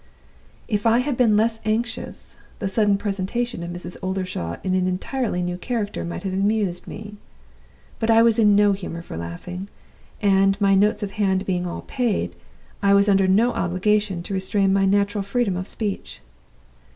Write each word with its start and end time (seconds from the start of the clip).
"If 0.67 0.87
I 0.87 0.97
had 0.97 1.15
been 1.15 1.37
less 1.37 1.59
anxious, 1.63 2.35
the 2.57 2.67
sudden 2.67 2.97
presentation 2.97 3.61
of 3.61 3.69
Mrs. 3.69 3.97
Oldershaw 4.01 4.57
in 4.63 4.73
an 4.73 4.87
entirely 4.87 5.43
new 5.43 5.57
character 5.59 6.03
might 6.03 6.23
have 6.23 6.33
amused 6.33 6.87
me. 6.87 7.17
But 7.99 8.09
I 8.09 8.23
was 8.23 8.39
in 8.39 8.55
no 8.55 8.71
humor 8.71 9.03
for 9.03 9.15
laughing, 9.15 9.69
and 10.19 10.59
(my 10.59 10.73
notes 10.73 11.03
of 11.03 11.11
hand 11.21 11.45
being 11.45 11.67
all 11.67 11.81
paid) 11.83 12.35
I 12.81 12.95
was 12.95 13.07
under 13.09 13.27
no 13.27 13.53
obligation 13.53 14.23
to 14.23 14.33
restrain 14.33 14.73
my 14.73 14.85
natural 14.87 15.21
freedom 15.23 15.55
of 15.55 15.67
speech. 15.67 16.21